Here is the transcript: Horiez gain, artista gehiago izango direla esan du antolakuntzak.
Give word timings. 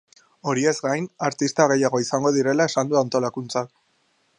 Horiez 0.53 0.71
gain, 0.85 1.05
artista 1.29 1.69
gehiago 1.73 2.03
izango 2.07 2.35
direla 2.39 2.71
esan 2.73 2.93
du 2.95 3.01
antolakuntzak. 3.05 3.75